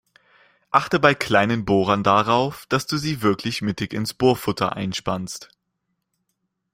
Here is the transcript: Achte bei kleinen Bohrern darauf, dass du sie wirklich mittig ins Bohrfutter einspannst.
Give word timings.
Achte 0.71 0.99
bei 0.99 1.13
kleinen 1.13 1.63
Bohrern 1.63 2.01
darauf, 2.03 2.65
dass 2.69 2.87
du 2.87 2.97
sie 2.97 3.21
wirklich 3.21 3.61
mittig 3.61 3.93
ins 3.93 4.15
Bohrfutter 4.15 4.75
einspannst. 4.75 5.49